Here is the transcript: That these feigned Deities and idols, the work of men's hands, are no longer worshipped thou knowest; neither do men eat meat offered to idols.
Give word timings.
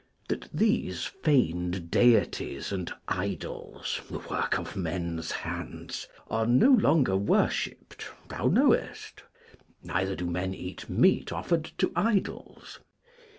That 0.29 0.49
these 0.51 1.03
feigned 1.05 1.91
Deities 1.91 2.71
and 2.71 2.91
idols, 3.07 4.01
the 4.09 4.17
work 4.17 4.57
of 4.57 4.75
men's 4.75 5.29
hands, 5.31 6.07
are 6.27 6.47
no 6.47 6.71
longer 6.71 7.15
worshipped 7.15 8.07
thou 8.27 8.47
knowest; 8.47 9.21
neither 9.83 10.15
do 10.15 10.25
men 10.25 10.55
eat 10.55 10.89
meat 10.89 11.31
offered 11.31 11.65
to 11.77 11.91
idols. 11.95 12.79